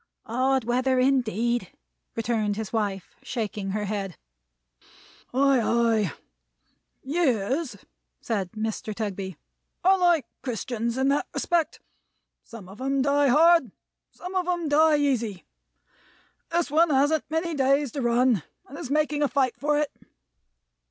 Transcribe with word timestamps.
"Hard 0.25 0.63
weather 0.63 0.97
indeed," 0.97 1.73
returned 2.15 2.55
his 2.55 2.73
wife, 2.73 3.13
shaking 3.21 3.69
her 3.69 3.85
head. 3.85 4.17
"Ay, 5.31 5.61
ay! 5.61 6.11
Years," 7.03 7.77
said 8.19 8.51
Mr. 8.53 8.95
Tugby, 8.95 9.37
"are 9.83 9.99
like 9.99 10.25
Christians 10.41 10.97
in 10.97 11.09
that 11.09 11.27
respect. 11.35 11.81
Some 12.43 12.67
of 12.67 12.81
'em 12.81 13.03
die 13.03 13.27
hard; 13.27 13.71
some 14.11 14.33
of 14.33 14.47
'em 14.47 14.67
die 14.69 14.97
easy. 14.97 15.45
This 16.49 16.71
one 16.71 16.89
hasn't 16.89 17.29
many 17.29 17.53
days 17.53 17.91
to 17.91 18.01
run, 18.01 18.41
and 18.67 18.79
is 18.79 18.89
making 18.89 19.21
a 19.21 19.27
fight 19.27 19.55
for 19.55 19.77
it. 19.77 19.91